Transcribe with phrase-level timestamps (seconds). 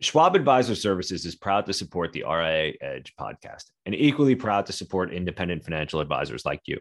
[0.00, 4.72] Schwab Advisor Services is proud to support the RIA Edge podcast and equally proud to
[4.72, 6.78] support independent financial advisors like you.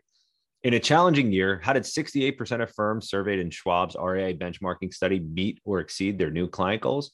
[0.61, 5.19] In a challenging year, how did 68% of firms surveyed in Schwab's RIA benchmarking study
[5.19, 7.09] meet or exceed their new client goals?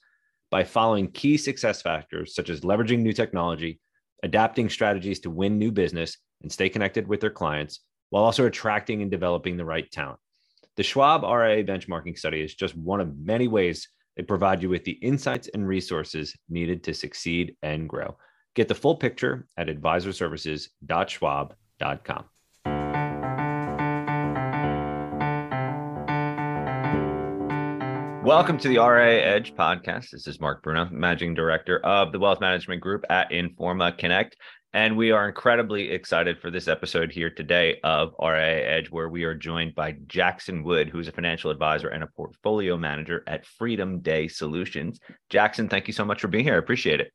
[0.52, 3.80] By following key success factors such as leveraging new technology,
[4.24, 7.80] adapting strategies to win new business, and stay connected with their clients,
[8.10, 10.20] while also attracting and developing the right talent.
[10.76, 14.84] The Schwab RIA benchmarking study is just one of many ways they provide you with
[14.84, 18.16] the insights and resources needed to succeed and grow.
[18.56, 22.26] Get the full picture at advisorservices.schwab.com.
[28.24, 30.12] Welcome to the RIA Edge podcast.
[30.12, 34.38] This is Mark Bruno, Managing Director of the Wealth Management Group at Informa Connect.
[34.76, 39.24] And we are incredibly excited for this episode here today of RIA Edge, where we
[39.24, 44.00] are joined by Jackson Wood, who's a financial advisor and a portfolio manager at Freedom
[44.00, 45.00] Day Solutions.
[45.30, 46.56] Jackson, thank you so much for being here.
[46.56, 47.12] I appreciate it.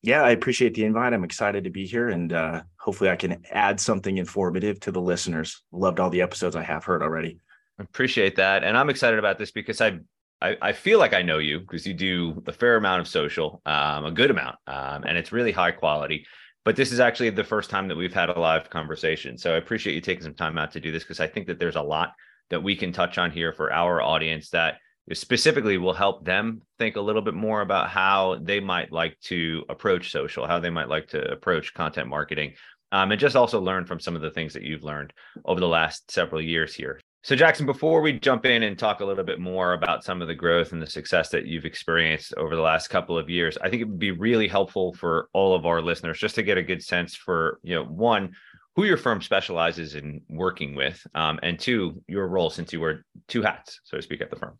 [0.00, 1.12] Yeah, I appreciate the invite.
[1.12, 5.00] I'm excited to be here and uh, hopefully I can add something informative to the
[5.00, 5.62] listeners.
[5.72, 7.40] Loved all the episodes I have heard already.
[7.78, 8.64] I appreciate that.
[8.64, 9.98] And I'm excited about this because I
[10.42, 13.62] I, I, feel like I know you because you do a fair amount of social,
[13.64, 16.26] um, a good amount, um, and it's really high quality
[16.66, 19.38] but this is actually the first time that we've had a live conversation.
[19.38, 21.60] So I appreciate you taking some time out to do this because I think that
[21.60, 22.12] there's a lot
[22.50, 24.78] that we can touch on here for our audience that
[25.12, 29.64] specifically will help them think a little bit more about how they might like to
[29.68, 32.54] approach social, how they might like to approach content marketing,
[32.90, 35.12] um, and just also learn from some of the things that you've learned
[35.44, 37.00] over the last several years here.
[37.26, 40.28] So, Jackson, before we jump in and talk a little bit more about some of
[40.28, 43.68] the growth and the success that you've experienced over the last couple of years, I
[43.68, 46.62] think it would be really helpful for all of our listeners just to get a
[46.62, 48.36] good sense for, you know, one,
[48.76, 53.04] who your firm specializes in working with, um, and two, your role since you wear
[53.26, 54.56] two hats, so to speak, at the firm.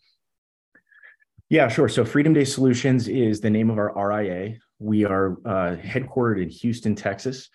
[1.49, 1.89] Yeah, sure.
[1.89, 4.57] So, Freedom Day Solutions is the name of our RIA.
[4.81, 7.49] We are uh, headquartered in Houston, Texas.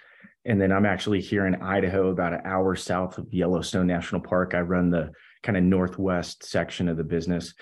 [0.45, 4.53] And then I'm actually here in Idaho, about an hour south of Yellowstone National Park.
[4.55, 5.11] I run the
[5.43, 7.53] kind of northwest section of the business.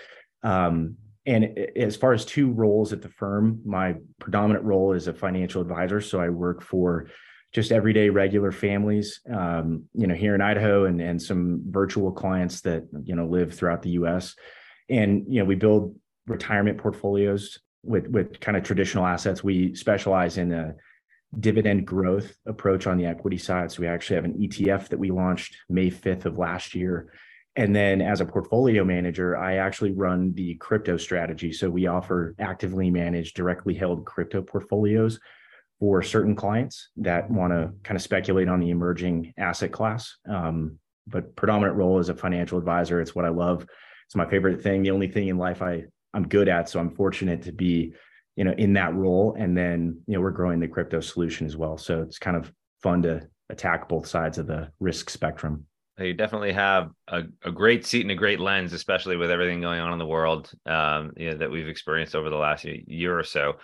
[0.43, 0.95] Um,
[1.25, 5.61] and as far as two roles at the firm, my predominant role is a financial
[5.61, 5.99] advisor.
[6.01, 7.07] So I work for
[7.53, 12.61] just everyday regular families, um, you know, here in Idaho and, and some virtual clients
[12.61, 14.35] that, you know, live throughout the US.
[14.89, 15.95] And, you know, we build
[16.27, 19.43] retirement portfolios with, with kind of traditional assets.
[19.43, 20.75] We specialize in a,
[21.37, 23.71] dividend growth approach on the equity side.
[23.71, 27.11] So we actually have an ETF that we launched May 5th of last year.
[27.55, 31.51] And then as a portfolio manager, I actually run the crypto strategy.
[31.51, 35.19] So we offer actively managed, directly held crypto portfolios
[35.79, 40.17] for certain clients that want to kind of speculate on the emerging asset class.
[40.27, 43.65] Um, but predominant role as a financial advisor, it's what I love.
[44.05, 44.83] It's my favorite thing.
[44.83, 46.69] The only thing in life I I'm good at.
[46.69, 47.93] So I'm fortunate to be
[48.35, 51.57] you know in that role and then you know we're growing the crypto solution as
[51.57, 52.51] well so it's kind of
[52.81, 55.65] fun to attack both sides of the risk spectrum
[55.99, 59.79] you definitely have a, a great seat and a great lens especially with everything going
[59.79, 63.23] on in the world um, you know, that we've experienced over the last year or
[63.23, 63.55] so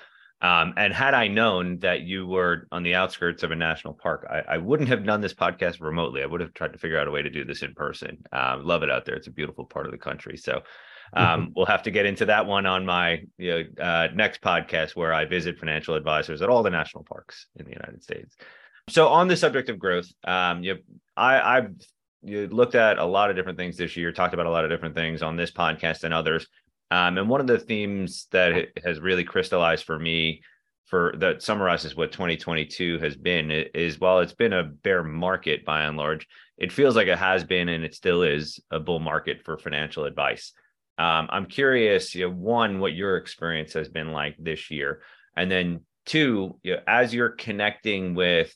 [0.42, 4.28] um, and had I known that you were on the outskirts of a national park,
[4.30, 6.22] I, I, wouldn't have done this podcast remotely.
[6.22, 8.18] I would have tried to figure out a way to do this in person.
[8.34, 9.16] Um, love it out there.
[9.16, 10.36] It's a beautiful part of the country.
[10.36, 10.62] So
[11.14, 11.52] um, mm-hmm.
[11.56, 15.14] we'll have to get into that one on my you know, uh, next podcast where
[15.14, 18.36] I visit financial advisors at all the national parks in the United States.
[18.90, 20.78] So on the subject of growth, um, you,
[21.18, 21.72] I, I've
[22.22, 24.70] you looked at a lot of different things this year, talked about a lot of
[24.70, 26.48] different things on this podcast and others.
[26.92, 30.42] Um, and one of the themes that has really crystallized for me
[30.86, 35.84] for that summarizes what 2022 has been is while it's been a bear market by
[35.84, 36.28] and large,
[36.58, 40.06] it feels like it has been and it still is a bull market for financial
[40.06, 40.54] advice.
[40.98, 45.02] Um, I'm curious, you know, one, what your experience has been like this year,
[45.36, 48.56] and then two, you know, as you're connecting with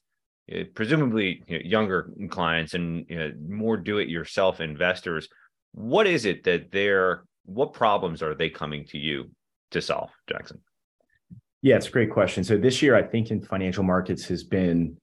[0.73, 3.05] presumably you know, younger clients and
[3.47, 5.27] more do-it-yourself investors,
[5.73, 9.29] what is it that they're, what problems are they coming to you
[9.71, 10.59] to solve, Jackson?
[11.61, 12.43] Yeah, it's a great question.
[12.43, 14.97] So this year, I think in financial markets has been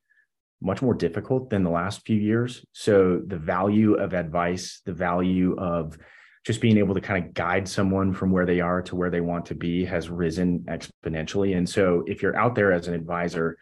[0.63, 2.65] much more difficult than the last few years.
[2.73, 5.99] So the value of advice, the value of
[6.47, 9.21] just being able to kind of guide someone from where they are to where they
[9.21, 11.57] want to be has risen exponentially.
[11.57, 13.59] And so if you're out there as an advisor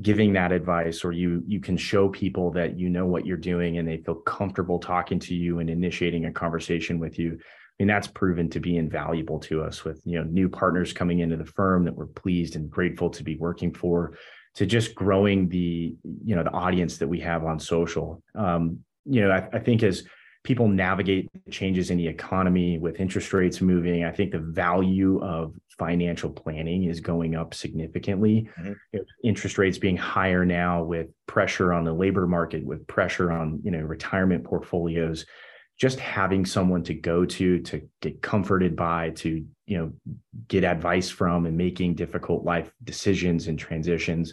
[0.00, 3.78] giving that advice or you you can show people that you know what you're doing
[3.78, 7.88] and they feel comfortable talking to you and initiating a conversation with you, I mean
[7.88, 11.44] that's proven to be invaluable to us with you know new partners coming into the
[11.44, 14.16] firm that we're pleased and grateful to be working for
[14.54, 18.22] to just growing the you know the audience that we have on social.
[18.36, 20.04] Um, you know, I, I think as
[20.48, 25.54] people navigate changes in the economy with interest rates moving, I think the value of
[25.78, 28.48] financial planning is going up significantly.
[28.58, 28.98] Mm-hmm.
[29.22, 33.70] Interest rates being higher now with pressure on the labor market, with pressure on you
[33.70, 35.26] know retirement portfolios,
[35.78, 39.92] just having someone to go to to get comforted by, to you know
[40.48, 44.32] get advice from, and making difficult life decisions and transitions.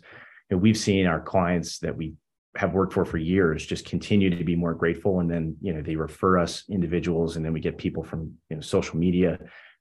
[0.50, 2.14] And we've seen our clients that we
[2.56, 5.20] have worked for for years just continue to be more grateful.
[5.20, 8.58] And then you know they refer us individuals and then we get people from you
[8.58, 9.40] know social media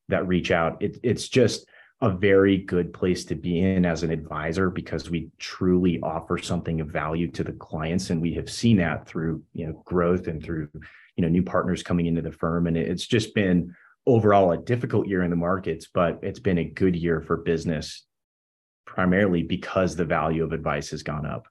[0.08, 0.82] that reach out.
[0.82, 1.66] It, it's just
[2.00, 6.80] a very good place to be in as an advisor because we truly offer something
[6.80, 8.10] of value to the clients.
[8.10, 10.68] And we have seen that through you know growth and through
[11.16, 12.66] you know new partners coming into the firm.
[12.66, 13.74] And it's just been
[14.06, 18.04] overall a difficult year in the markets but it's been a good year for business
[18.86, 21.46] primarily because the value of advice has gone up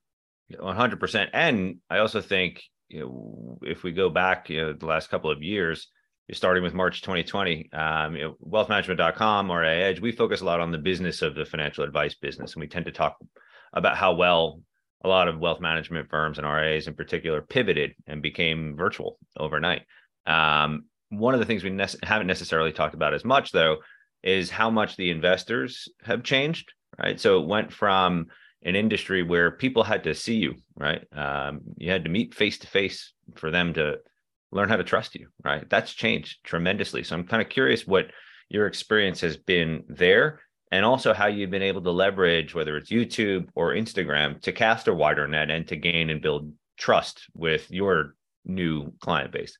[0.51, 1.29] 100%.
[1.33, 5.31] And I also think, you know, if we go back, you know, the last couple
[5.31, 5.87] of years,
[6.31, 10.71] starting with March 2020, um, you know, wealthmanagement.com or Edge, we focus a lot on
[10.71, 12.53] the business of the financial advice business.
[12.53, 13.17] And we tend to talk
[13.73, 14.61] about how well
[15.03, 19.81] a lot of wealth management firms and RIAs in particular pivoted and became virtual overnight.
[20.25, 23.77] Um, one of the things we ne- haven't necessarily talked about as much, though,
[24.23, 27.19] is how much the investors have changed, right?
[27.19, 28.27] So it went from
[28.65, 31.03] an industry where people had to see you, right?
[31.13, 33.97] Um, you had to meet face to face for them to
[34.51, 35.67] learn how to trust you, right?
[35.69, 37.03] That's changed tremendously.
[37.03, 38.07] So I'm kind of curious what
[38.49, 42.91] your experience has been there and also how you've been able to leverage whether it's
[42.91, 47.69] YouTube or Instagram to cast a wider net and to gain and build trust with
[47.69, 49.57] your new client base.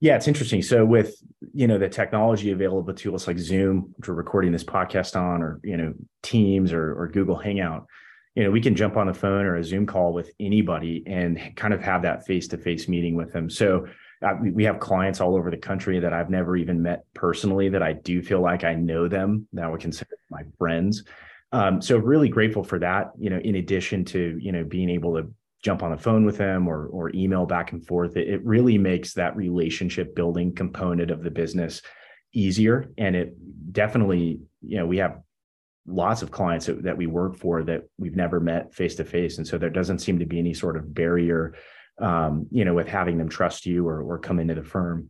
[0.00, 0.62] Yeah, it's interesting.
[0.62, 1.14] So with
[1.52, 5.42] you know the technology available to us like Zoom, which we're recording this podcast on,
[5.42, 5.92] or you know
[6.22, 7.86] Teams or, or Google Hangout,
[8.34, 11.38] you know we can jump on the phone or a Zoom call with anybody and
[11.54, 13.50] kind of have that face to face meeting with them.
[13.50, 13.86] So
[14.26, 17.82] uh, we, have clients all over the country that I've never even met personally that
[17.82, 21.04] I do feel like I know them that would consider my friends.
[21.52, 23.12] Um, so really grateful for that.
[23.18, 25.30] You know, in addition to you know being able to
[25.62, 28.78] jump on the phone with them or or email back and forth it, it really
[28.78, 31.82] makes that relationship building component of the business
[32.32, 32.90] easier.
[32.98, 33.34] And it
[33.72, 35.20] definitely you know we have
[35.86, 39.38] lots of clients that, that we work for that we've never met face to face
[39.38, 41.54] and so there doesn't seem to be any sort of barrier
[42.00, 45.08] um, you know with having them trust you or, or come into the firm.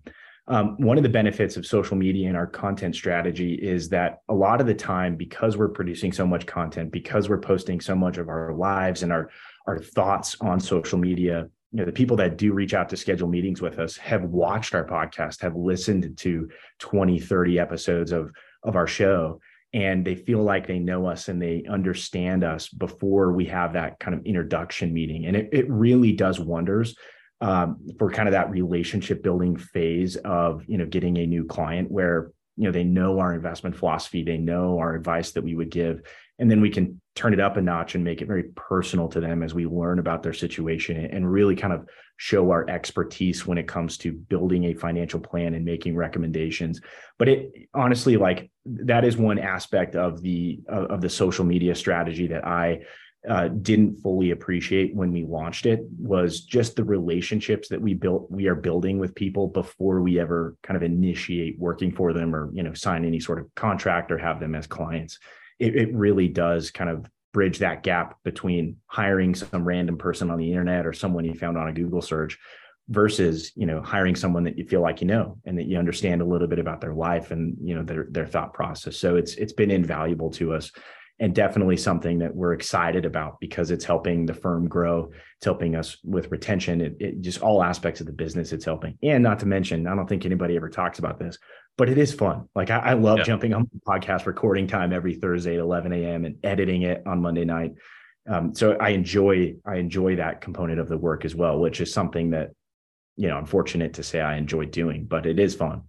[0.48, 4.34] Um, one of the benefits of social media and our content strategy is that a
[4.34, 8.18] lot of the time because we're producing so much content because we're posting so much
[8.18, 9.30] of our lives and our
[9.70, 11.48] our thoughts on social media.
[11.72, 14.74] You know the people that do reach out to schedule meetings with us have watched
[14.74, 16.48] our podcast have listened to
[16.80, 18.32] 20 30 episodes of
[18.64, 19.40] of our show
[19.72, 24.00] and they feel like they know us and they understand us before we have that
[24.00, 25.26] kind of introduction meeting.
[25.26, 26.96] And it, it really does wonders
[27.40, 31.90] um, for kind of that relationship building phase of you know getting a new client
[31.90, 35.70] where you know they know our investment philosophy they know our advice that we would
[35.70, 36.02] give
[36.40, 39.20] and then we can turn it up a notch and make it very personal to
[39.20, 43.58] them as we learn about their situation and really kind of show our expertise when
[43.58, 46.80] it comes to building a financial plan and making recommendations.
[47.18, 52.26] But it honestly like that is one aspect of the of the social media strategy
[52.28, 52.80] that i
[53.28, 58.30] uh, didn't fully appreciate when we launched it was just the relationships that we built
[58.30, 62.50] we are building with people before we ever kind of initiate working for them or
[62.54, 65.18] you know sign any sort of contract or have them as clients
[65.60, 70.38] it, it really does kind of bridge that gap between hiring some random person on
[70.38, 72.38] the internet or someone you found on a google search
[72.90, 76.20] versus you know hiring someone that you feel like you know and that you understand
[76.20, 78.96] a little bit about their life and you know their their thought process.
[78.96, 80.72] So it's it's been invaluable to us
[81.20, 85.12] and definitely something that we're excited about because it's helping the firm grow.
[85.36, 86.80] It's helping us with retention.
[86.80, 88.52] It, it, just all aspects of the business.
[88.52, 91.38] It's helping, and not to mention, I don't think anybody ever talks about this,
[91.76, 92.48] but it is fun.
[92.54, 93.24] Like I, I love yeah.
[93.24, 96.24] jumping on podcast recording time every Thursday at 11 a.m.
[96.24, 97.74] and editing it on Monday night.
[98.28, 101.92] Um, so I enjoy I enjoy that component of the work as well, which is
[101.92, 102.50] something that
[103.16, 105.82] you know I'm fortunate to say I enjoy doing, but it is fun.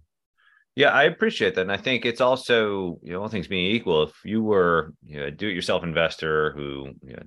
[0.74, 1.62] Yeah, I appreciate that.
[1.62, 5.20] And I think it's also, you know, all things being equal, if you were you
[5.20, 7.22] know, a do-it-yourself investor who you, know,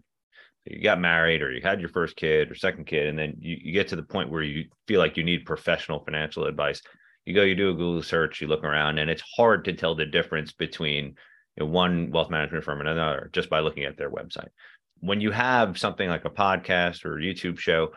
[0.65, 3.57] you got married or you had your first kid or second kid, and then you,
[3.61, 6.81] you get to the point where you feel like you need professional financial advice,
[7.25, 9.93] you go, you do a Google search, you look around, and it's hard to tell
[9.93, 11.13] the difference between you
[11.59, 14.49] know, one wealth management firm and another just by looking at their website.
[15.01, 17.89] When you have something like a podcast or a YouTube show,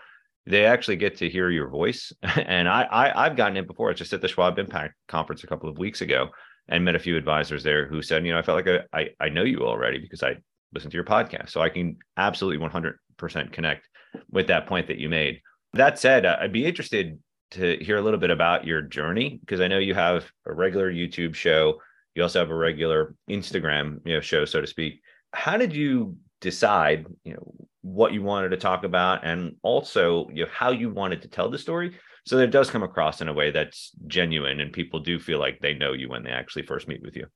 [0.46, 2.12] they actually get to hear your voice.
[2.22, 3.90] And I, I have gotten it before.
[3.90, 6.28] It's just at the Schwab Impact conference a couple of weeks ago
[6.68, 9.08] and met a few advisors there who said, you know, I felt like I, I,
[9.20, 10.36] I know you already because I
[10.72, 11.50] listened to your podcast.
[11.50, 13.88] So I can absolutely 100% connect
[14.30, 15.40] with that point that you made.
[15.74, 17.18] That said, I'd be interested
[17.52, 20.92] to hear a little bit about your journey because I know you have a regular
[20.92, 21.80] YouTube show.
[22.14, 25.00] You also have a regular Instagram, you know, show, so to speak.
[25.32, 27.52] How did you decide, you know,
[27.82, 31.50] what you wanted to talk about and also you know, how you wanted to tell
[31.50, 35.00] the story so that it does come across in a way that's genuine and people
[35.00, 37.26] do feel like they know you when they actually first meet with you?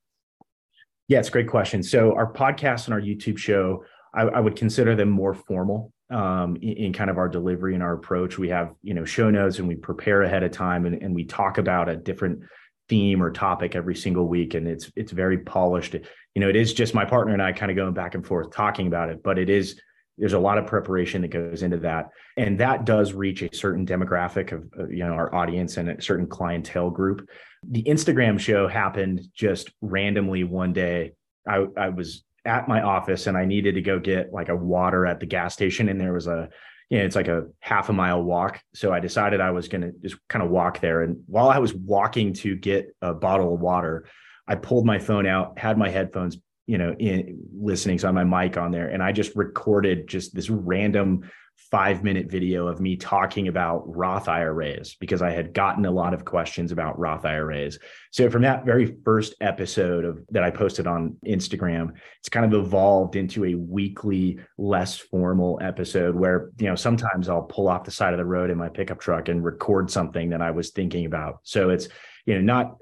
[1.07, 1.83] Yeah, it's a great question.
[1.83, 3.83] So our podcast and our YouTube show,
[4.13, 7.83] I, I would consider them more formal um, in, in, kind of our delivery and
[7.83, 8.37] our approach.
[8.37, 11.25] We have, you know, show notes and we prepare ahead of time and, and we
[11.25, 12.43] talk about a different
[12.89, 14.53] theme or topic every single week.
[14.53, 15.93] And it's it's very polished.
[15.93, 18.51] You know, it is just my partner and I kind of going back and forth
[18.51, 19.79] talking about it, but it is
[20.17, 23.83] there's a lot of preparation that goes into that and that does reach a certain
[23.83, 27.27] demographic of, uh, you know our audience and a certain clientele group
[27.67, 31.13] the instagram show happened just randomly one day
[31.47, 35.05] i, I was at my office and I needed to go get like a water
[35.05, 36.49] at the gas station and there was a
[36.93, 38.61] you know, it's like a half a mile walk.
[38.75, 41.01] So I decided I was going to just kind of walk there.
[41.01, 44.05] And while I was walking to get a bottle of water,
[44.47, 47.97] I pulled my phone out, had my headphones, you know, in listening.
[47.97, 51.31] So I had my mic on there and I just recorded just this random
[51.73, 56.13] five minute video of me talking about Roth IRAs because I had gotten a lot
[56.13, 57.79] of questions about Roth IRAs.
[58.11, 62.53] So from that very first episode of that I posted on Instagram, it's kind of
[62.53, 67.91] evolved into a weekly, less formal episode where, you know, sometimes I'll pull off the
[67.91, 71.07] side of the road in my pickup truck and record something that I was thinking
[71.07, 71.39] about.
[71.41, 71.87] So it's,
[72.25, 72.75] you know, not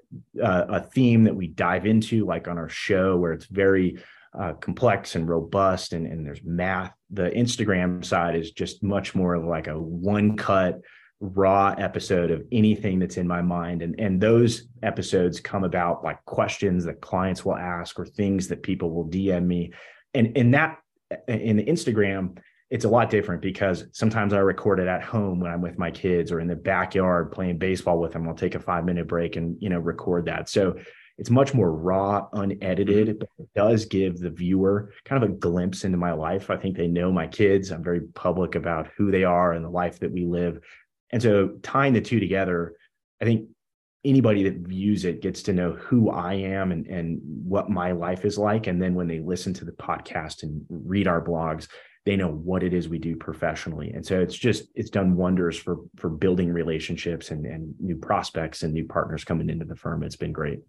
[0.43, 3.99] uh, a theme that we dive into like on our show where it's very
[4.37, 6.93] uh, complex and robust and, and there's math.
[7.09, 10.81] The instagram side is just much more like a one cut
[11.19, 13.81] raw episode of anything that's in my mind.
[13.81, 18.63] And and those episodes come about like questions that clients will ask or things that
[18.63, 19.73] people will dm me.
[20.13, 20.77] And in that
[21.27, 22.37] in the instagram
[22.69, 25.91] it's a lot different because sometimes i record it at home when i'm with my
[25.91, 28.25] kids or in the backyard playing baseball with them.
[28.25, 30.47] I'll take a five minute break and you know record that.
[30.47, 30.77] So
[31.17, 33.17] it's much more raw, unedited, mm-hmm.
[33.19, 36.49] but it does give the viewer kind of a glimpse into my life.
[36.49, 37.71] I think they know my kids.
[37.71, 40.59] I'm very public about who they are and the life that we live.
[41.11, 42.75] And so tying the two together,
[43.21, 43.49] I think
[44.03, 48.25] anybody that views it gets to know who I am and, and what my life
[48.25, 48.67] is like.
[48.67, 51.67] And then when they listen to the podcast and read our blogs,
[52.05, 53.91] they know what it is we do professionally.
[53.91, 58.63] And so it's just, it's done wonders for, for building relationships and, and new prospects
[58.63, 60.01] and new partners coming into the firm.
[60.01, 60.61] It's been great.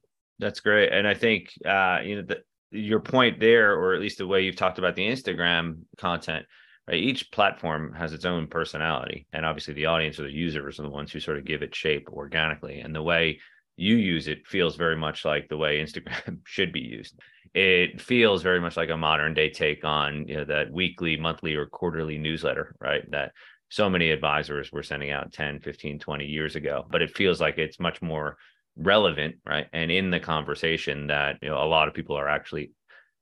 [0.42, 4.18] That's great, and I think uh, you know the, your point there, or at least
[4.18, 6.46] the way you've talked about the Instagram content.
[6.88, 10.82] Right, each platform has its own personality, and obviously the audience or the users are
[10.82, 12.80] the ones who sort of give it shape organically.
[12.80, 13.38] And the way
[13.76, 17.20] you use it feels very much like the way Instagram should be used.
[17.54, 21.54] It feels very much like a modern day take on you know that weekly, monthly,
[21.54, 23.08] or quarterly newsletter, right?
[23.12, 23.30] That
[23.68, 27.58] so many advisors were sending out 10, 15, 20 years ago, but it feels like
[27.58, 28.37] it's much more
[28.76, 29.67] relevant, right?
[29.73, 32.73] And in the conversation that you know a lot of people are actually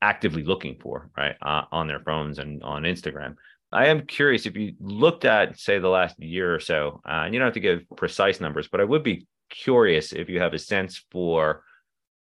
[0.02, 3.36] actively looking for, right, uh, on their phones and on Instagram.
[3.72, 7.34] I am curious if you looked at, say, the last year or so, uh, and
[7.34, 10.54] you don't have to give precise numbers, but I would be curious if you have
[10.54, 11.62] a sense for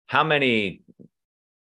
[0.06, 0.82] how many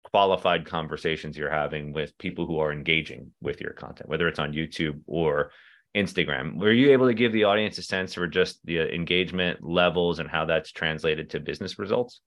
[0.05, 4.53] qualified conversations you're having with people who are engaging with your content, whether it's on
[4.53, 5.51] YouTube or
[5.95, 6.59] Instagram.
[6.59, 10.29] Were you able to give the audience a sense for just the engagement levels and
[10.29, 12.21] how that's translated to business results?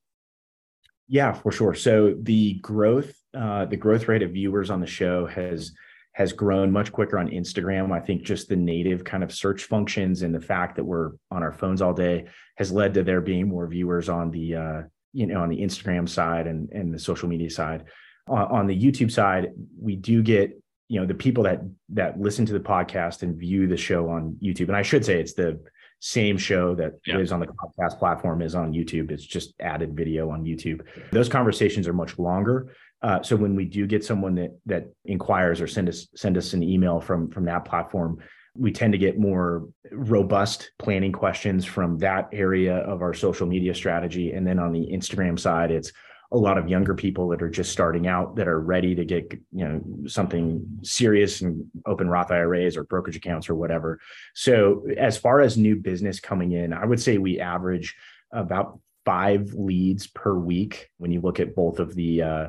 [1.08, 1.74] Yeah, for sure.
[1.74, 5.72] So the growth, uh, the growth rate of viewers on the show has
[6.14, 7.92] has grown much quicker on Instagram.
[7.92, 11.44] I think just the native kind of search functions and the fact that we're on
[11.44, 14.82] our phones all day has led to there being more viewers on the uh,
[15.14, 17.86] you know on the Instagram side and and the social media side.
[18.30, 22.46] Uh, on the YouTube side, we do get you know the people that that listen
[22.46, 24.68] to the podcast and view the show on youtube.
[24.68, 25.60] And i should say it's the
[26.00, 27.18] same show that yeah.
[27.18, 29.12] is on the podcast platform is on youtube.
[29.12, 30.82] It's just added video on youtube.
[31.12, 32.76] Those conversations are much longer.
[33.02, 36.54] Uh, so when we do get someone that that inquires or send us send us
[36.54, 38.20] an email from from that platform
[38.60, 43.74] we tend to get more robust planning questions from that area of our social media
[43.76, 44.32] strategy.
[44.32, 45.92] And then on the instagram side it's
[46.32, 49.32] a lot of younger people that are just starting out that are ready to get
[49.52, 54.00] you know something serious and open Roth IRAs or brokerage accounts or whatever.
[54.34, 57.96] So as far as new business coming in, I would say we average
[58.32, 62.48] about five leads per week when you look at both of the uh,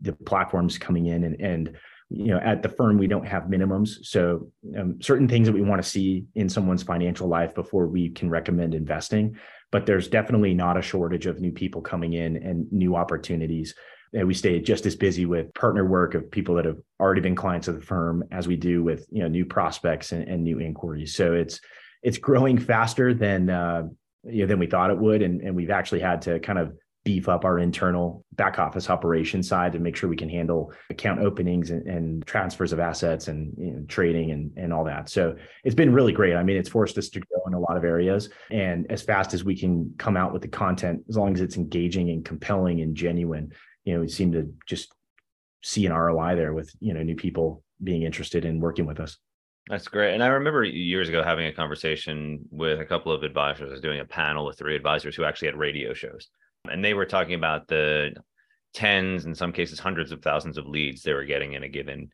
[0.00, 1.76] the platforms coming in and and
[2.10, 5.62] you know at the firm we don't have minimums so um, certain things that we
[5.62, 9.36] want to see in someone's financial life before we can recommend investing
[9.70, 13.74] but there's definitely not a shortage of new people coming in and new opportunities.
[14.14, 17.36] And we stay just as busy with partner work of people that have already been
[17.36, 20.60] clients of the firm as we do with you know new prospects and, and new
[20.60, 21.14] inquiries.
[21.14, 21.60] So it's
[22.02, 23.82] it's growing faster than uh,
[24.24, 25.20] you know, than we thought it would.
[25.20, 26.72] And, and we've actually had to kind of
[27.08, 31.20] beef up our internal back office operation side to make sure we can handle account
[31.20, 35.08] openings and, and transfers of assets and you know, trading and, and all that.
[35.08, 35.34] So
[35.64, 36.36] it's been really great.
[36.36, 38.28] I mean, it's forced us to grow in a lot of areas.
[38.50, 41.56] And as fast as we can come out with the content, as long as it's
[41.56, 43.54] engaging and compelling and genuine,
[43.86, 44.92] you know, we seem to just
[45.62, 49.16] see an ROI there with, you know, new people being interested in working with us.
[49.70, 50.12] That's great.
[50.12, 53.70] And I remember years ago having a conversation with a couple of advisors.
[53.70, 56.28] I was doing a panel with three advisors who actually had radio shows
[56.70, 58.14] and they were talking about the
[58.74, 62.10] tens in some cases hundreds of thousands of leads they were getting in a given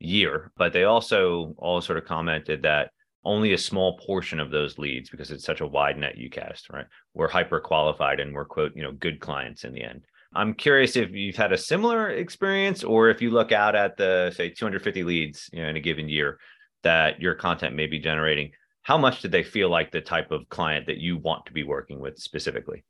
[0.00, 0.52] year.
[0.56, 2.90] But they also all sort of commented that
[3.24, 6.70] only a small portion of those leads because it's such a wide net you cast
[6.70, 10.04] right were hyper qualified and were quote you know good clients in the end.
[10.34, 14.32] I'm curious if you've had a similar experience or if you look out at the
[14.34, 16.38] say 250 leads you know in a given year
[16.84, 20.48] that your content may be generating how much did they feel like the type of
[20.48, 22.84] client that you want to be working with specifically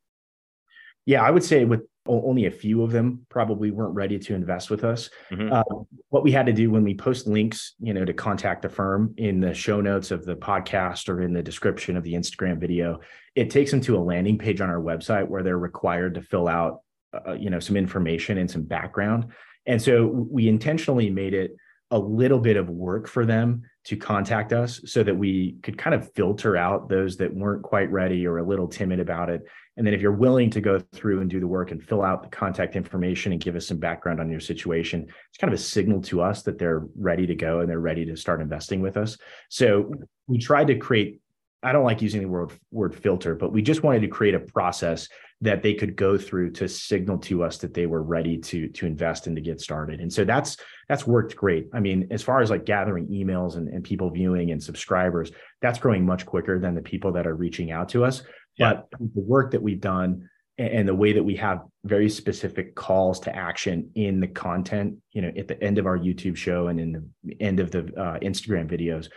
[1.05, 4.69] yeah, I would say with only a few of them probably weren't ready to invest
[4.69, 5.09] with us.
[5.31, 5.53] Mm-hmm.
[5.53, 8.69] Uh, what we had to do when we post links, you know, to contact the
[8.69, 12.59] firm in the show notes of the podcast or in the description of the Instagram
[12.59, 12.99] video,
[13.35, 16.47] it takes them to a landing page on our website where they're required to fill
[16.47, 16.81] out,
[17.13, 19.27] uh, you know, some information and some background.
[19.65, 21.55] And so we intentionally made it
[21.91, 25.95] a little bit of work for them to contact us so that we could kind
[25.95, 29.47] of filter out those that weren't quite ready or a little timid about it
[29.79, 32.21] and then if you're willing to go through and do the work and fill out
[32.21, 35.63] the contact information and give us some background on your situation, it's kind of a
[35.63, 38.97] signal to us that they're ready to go and they're ready to start investing with
[38.97, 39.17] us.
[39.47, 39.89] So
[40.27, 41.21] we tried to create
[41.61, 44.39] I don't like using the word word filter, but we just wanted to create a
[44.39, 45.09] process
[45.41, 48.85] that they could go through to signal to us that they were ready to to
[48.85, 49.99] invest and to get started.
[49.99, 50.57] And so that's
[50.87, 51.67] that's worked great.
[51.73, 55.31] I mean, as far as like gathering emails and, and people viewing and subscribers,
[55.61, 58.23] that's growing much quicker than the people that are reaching out to us.
[58.59, 63.21] But the work that we've done and the way that we have very specific calls
[63.21, 66.79] to action in the content, you know, at the end of our YouTube show and
[66.79, 69.09] in the end of the uh, Instagram videos,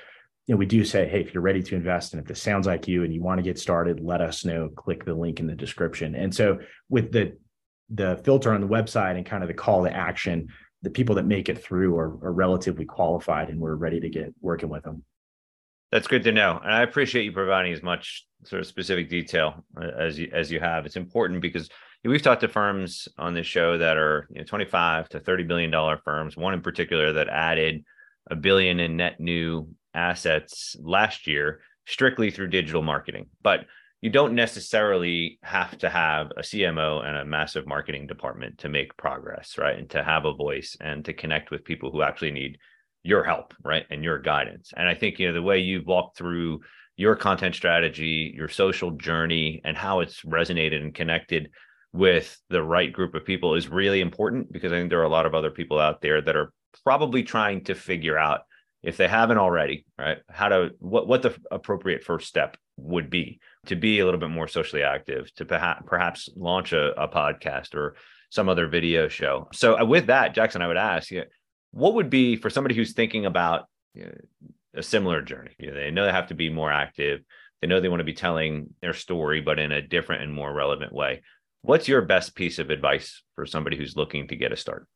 [0.47, 2.67] you know, we do say, hey, if you're ready to invest and if this sounds
[2.67, 4.69] like you and you want to get started, let us know.
[4.69, 6.15] Click the link in the description.
[6.15, 7.37] And so with the
[7.95, 10.49] the filter on the website and kind of the call to action,
[10.83, 14.33] the people that make it through are, are relatively qualified and we're ready to get
[14.41, 15.05] working with them.
[15.93, 19.63] That's good to know, and I appreciate you providing as much sort of specific detail
[19.77, 20.87] uh, as you as you have.
[20.87, 21.69] It's important because
[22.03, 25.71] we've talked to firms on this show that are you know, 25 to 30 billion
[25.71, 26.35] dollar firms.
[26.35, 27.85] One in particular that added
[28.31, 33.67] a billion in net new assets last year strictly through digital marketing, but
[34.01, 38.97] you don't necessarily have to have a CMO and a massive marketing department to make
[38.97, 39.79] progress, right?
[39.79, 42.59] And to have a voice and to connect with people who actually need
[43.03, 43.85] your help, right?
[43.91, 44.73] And your guidance.
[44.77, 46.61] And I think, you know, the way you've walked through
[46.97, 51.51] your content strategy, your social journey, and how it's resonated and connected
[51.93, 55.09] with the right group of people is really important because I think there are a
[55.09, 56.53] lot of other people out there that are
[56.85, 58.43] probably trying to figure out
[58.83, 60.19] if they haven't already, right?
[60.29, 64.31] How to what what the appropriate first step would be to be a little bit
[64.31, 67.97] more socially active, to perhaps perhaps launch a, a podcast or
[68.31, 69.49] some other video show.
[69.53, 71.25] So uh, with that, Jackson, I would ask you,
[71.73, 74.13] what would be for somebody who's thinking about you know,
[74.75, 75.53] a similar journey?
[75.59, 77.21] You know, they know they have to be more active.
[77.61, 80.53] They know they want to be telling their story, but in a different and more
[80.53, 81.23] relevant way.
[81.63, 84.87] What's your best piece of advice for somebody who's looking to get a start?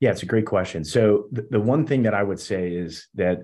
[0.00, 0.84] Yeah, it's a great question.
[0.84, 3.38] So the, the one thing that I would say is that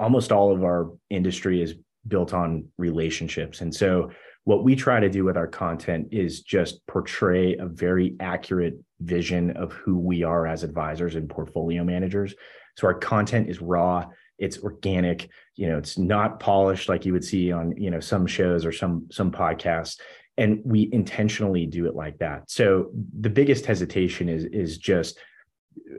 [0.00, 1.74] almost all of our industry is
[2.06, 3.60] built on relationships.
[3.60, 4.10] And so
[4.44, 9.50] what we try to do with our content is just portray a very accurate vision
[9.56, 12.34] of who we are as advisors and portfolio managers.
[12.76, 14.06] So our content is raw,
[14.38, 18.26] it's organic, you know, it's not polished like you would see on, you know, some
[18.26, 19.98] shows or some some podcasts
[20.38, 22.48] and we intentionally do it like that.
[22.48, 25.18] So the biggest hesitation is is just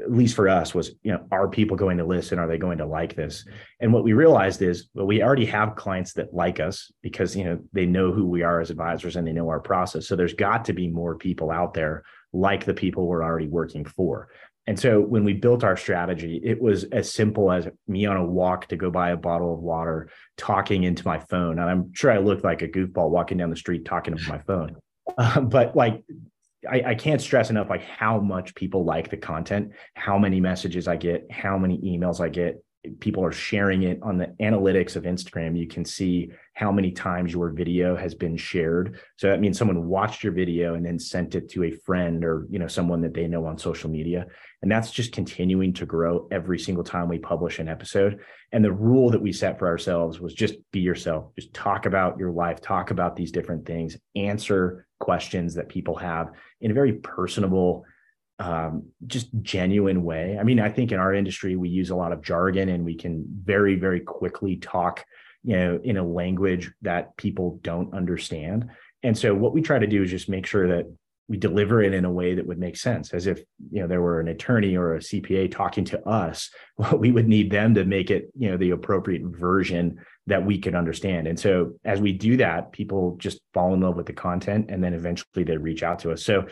[0.03, 2.77] at least for us was you know are people going to listen are they going
[2.77, 3.45] to like this
[3.79, 7.45] and what we realized is well we already have clients that like us because you
[7.45, 10.33] know they know who we are as advisors and they know our process so there's
[10.33, 14.29] got to be more people out there like the people we're already working for.
[14.67, 18.25] And so when we built our strategy it was as simple as me on a
[18.25, 21.57] walk to go buy a bottle of water talking into my phone.
[21.57, 24.39] And i'm sure i looked like a goofball walking down the street talking to my
[24.39, 24.77] phone.
[25.17, 26.03] Uh, but like
[26.69, 30.87] I, I, can't stress enough like how much people like the content, how many messages
[30.87, 32.63] I get, how many emails I get,
[32.99, 35.57] people are sharing it on the analytics of Instagram.
[35.57, 38.99] You can see how many times your video has been shared.
[39.17, 42.47] So that means someone watched your video and then sent it to a friend or
[42.49, 44.27] you know someone that they know on social media.
[44.61, 48.19] And that's just continuing to grow every single time we publish an episode.
[48.51, 51.33] And the rule that we set for ourselves was just be yourself.
[51.35, 56.31] Just talk about your life, talk about these different things, answer questions that people have
[56.61, 57.85] in a very personable
[58.39, 60.37] um, just genuine way.
[60.39, 62.95] I mean, I think in our industry we use a lot of jargon and we
[62.95, 65.05] can very, very quickly talk,
[65.43, 68.69] you know, in a language that people don't understand.
[69.03, 70.85] And so what we try to do is just make sure that
[71.29, 73.39] we deliver it in a way that would make sense, as if
[73.71, 76.49] you know there were an attorney or a CPA talking to us.
[76.77, 80.59] Well, we would need them to make it you know the appropriate version that we
[80.59, 81.27] could understand.
[81.27, 84.81] And so as we do that, people just fall in love with the content, and
[84.81, 86.23] then eventually they reach out to us.
[86.23, 86.47] So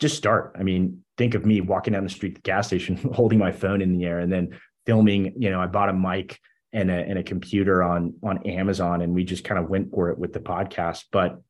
[0.00, 0.56] just start.
[0.58, 3.82] I mean, think of me walking down the street, the gas station, holding my phone
[3.82, 5.34] in the air, and then filming.
[5.36, 6.40] You know, I bought a mic
[6.72, 10.10] and a, and a computer on on Amazon, and we just kind of went for
[10.10, 11.04] it with the podcast.
[11.12, 11.40] But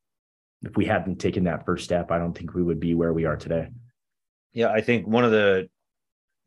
[0.63, 3.25] if we hadn't taken that first step, I don't think we would be where we
[3.25, 3.69] are today.
[4.53, 5.69] Yeah, I think one of the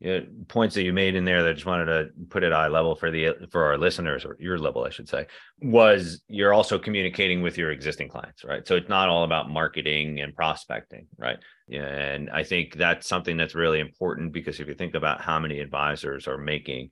[0.04, 2.52] you know, points that you made in there that I just wanted to put at
[2.52, 5.26] eye level for the for our listeners or your level, I should say,
[5.62, 8.68] was you're also communicating with your existing clients, right?
[8.68, 11.38] So it's not all about marketing and prospecting, right?
[11.72, 15.60] And I think that's something that's really important because if you think about how many
[15.60, 16.90] advisors are making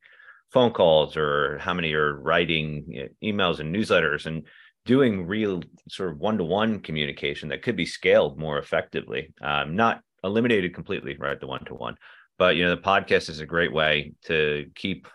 [0.51, 4.47] phone calls or how many are writing you know, emails and newsletters and
[4.87, 10.75] doing real sort of one-to-one communication that could be scaled more effectively, um, not eliminated
[10.75, 11.39] completely, right?
[11.39, 11.97] The one-to-one
[12.39, 15.07] but you know, the podcast is a great way to keep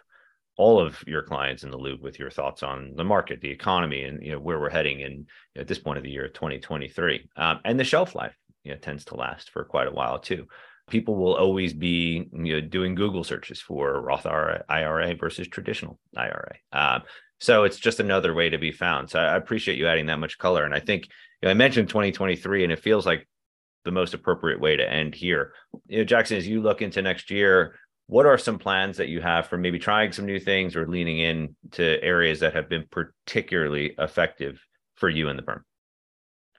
[0.58, 4.04] all of your clients in the loop with your thoughts on the market, the economy,
[4.04, 5.26] and you know where we're heading in you
[5.56, 7.30] know, at this point of the year, 2023.
[7.36, 10.48] Um, and the shelf life, you know, tends to last for quite a while too.
[10.90, 16.56] People will always be you know doing Google searches for Roth IRA versus traditional IRA.
[16.72, 17.04] Um,
[17.40, 19.10] so it's just another way to be found.
[19.10, 20.66] So I appreciate you adding that much color.
[20.66, 21.08] And I think
[21.42, 23.28] you know, I mentioned 2023, and it feels like
[23.88, 25.54] the most appropriate way to end here.
[25.88, 29.22] You know, Jackson, as you look into next year, what are some plans that you
[29.22, 32.86] have for maybe trying some new things or leaning in to areas that have been
[32.92, 34.62] particularly effective
[34.96, 35.64] for you in the firm?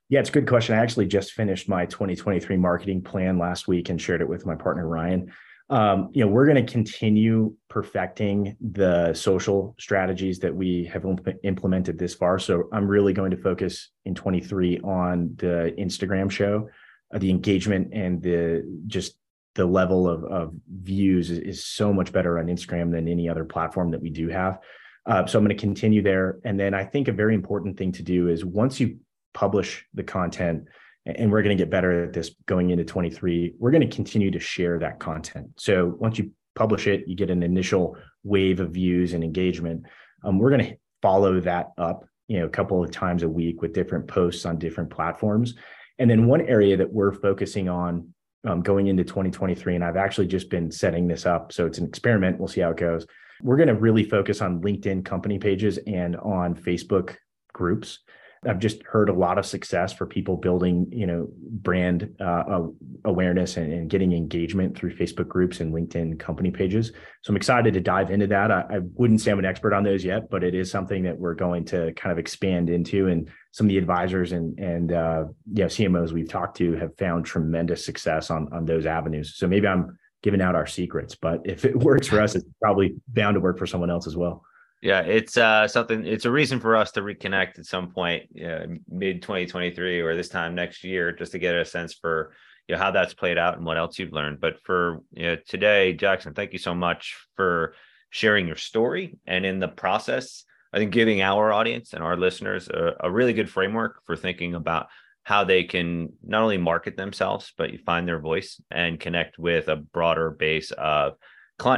[0.09, 0.75] Yeah, it's a good question.
[0.75, 4.55] I actually just finished my 2023 marketing plan last week and shared it with my
[4.55, 5.33] partner Ryan.
[5.71, 11.37] Um, you know, we're going to continue perfecting the social strategies that we have imp-
[11.45, 12.39] implemented this far.
[12.39, 16.69] So I'm really going to focus in 23 on the Instagram show
[17.13, 19.17] uh, the engagement and the just
[19.55, 23.45] the level of, of views is, is, so much better on Instagram than any other
[23.45, 24.61] platform that we do have.
[25.05, 26.39] Uh, so I'm going to continue there.
[26.45, 28.99] And then I think a very important thing to do is once you
[29.35, 30.69] publish the content,
[31.07, 34.31] and we're going to get better at this going into 23, we're going to continue
[34.31, 35.49] to share that content.
[35.57, 39.85] So once you publish it, you get an initial wave of views and engagement.
[40.23, 43.63] Um, we're going to follow that up, you know, a couple of times a week
[43.63, 45.55] with different posts on different platforms.
[45.99, 48.13] And then one area that we're focusing on
[48.47, 51.53] um, going into 2023, and I've actually just been setting this up.
[51.53, 52.39] So it's an experiment.
[52.39, 53.07] We'll see how it goes.
[53.43, 57.17] We're going to really focus on LinkedIn company pages and on Facebook
[57.53, 58.01] groups.
[58.47, 62.61] I've just heard a lot of success for people building, you know, brand uh,
[63.05, 66.93] awareness and, and, getting engagement through Facebook groups and LinkedIn company pages.
[67.23, 68.51] So I'm excited to dive into that.
[68.51, 71.19] I, I, wouldn't say I'm an expert on those yet, but it is something that
[71.19, 73.09] we're going to kind of expand into.
[73.09, 76.97] And some of the advisors and and uh, you know, CMOs we've talked to have
[76.97, 79.37] found tremendous success on on those avenues.
[79.37, 82.95] So maybe I'm giving out our secrets, but if it works for us, it's probably
[83.09, 84.45] bound to work for someone else as well.
[84.81, 86.07] Yeah, it's uh, something.
[86.07, 90.15] It's a reason for us to reconnect at some point, you know, mid 2023 or
[90.15, 92.33] this time next year, just to get a sense for
[92.69, 94.41] you know how that's played out and what else you've learned.
[94.41, 97.75] But for you know, today, Jackson, thank you so much for
[98.11, 102.69] sharing your story and in the process, I think giving our audience and our listeners
[102.69, 104.89] a, a really good framework for thinking about
[105.25, 109.69] how they can not only market themselves but you find their voice and connect with
[109.69, 111.15] a broader base of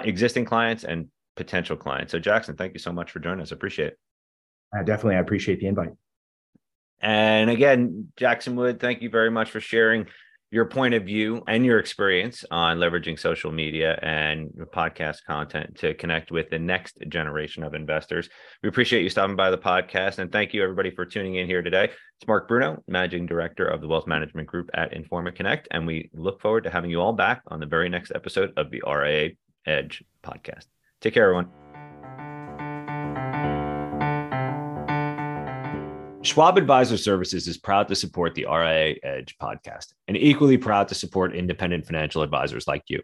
[0.04, 1.08] existing clients and
[1.40, 2.12] potential clients.
[2.12, 3.50] So, Jackson, thank you so much for joining us.
[3.50, 3.98] I Appreciate it.
[4.76, 5.16] Uh, definitely.
[5.16, 5.92] I appreciate the invite.
[7.00, 10.07] And again, Jackson Wood, thank you very much for sharing
[10.50, 15.94] your point of view and your experience on leveraging social media and podcast content to
[15.94, 18.29] connect with the next generation of investors.
[18.62, 21.62] We appreciate you stopping by the podcast and thank you everybody for tuning in here
[21.62, 21.85] today.
[21.85, 26.11] It's Mark Bruno, Managing Director of the Wealth Management Group at Informa Connect, and we
[26.12, 29.31] look forward to having you all back on the very next episode of the RIA
[29.64, 30.66] Edge podcast.
[31.00, 31.48] Take care, everyone.
[36.22, 40.94] Schwab Advisor Services is proud to support the RIA Edge podcast and equally proud to
[40.94, 43.00] support independent financial advisors like you.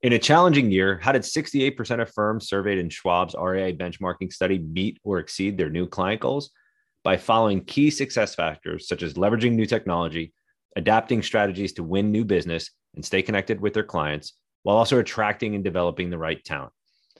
[0.00, 4.58] In a challenging year, how did 68% of firms surveyed in Schwab's RIA benchmarking study
[4.58, 6.50] meet or exceed their new client goals?
[7.04, 10.32] By following key success factors such as leveraging new technology,
[10.74, 15.54] adapting strategies to win new business, and stay connected with their clients, while also attracting
[15.54, 16.72] and developing the right talent.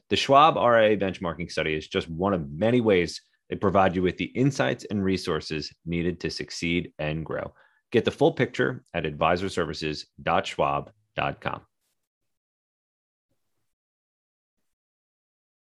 [0.09, 4.17] The Schwab RIA benchmarking study is just one of many ways they provide you with
[4.17, 7.53] the insights and resources needed to succeed and grow.
[7.93, 11.61] Get the full picture at advisorservices.schwab.com.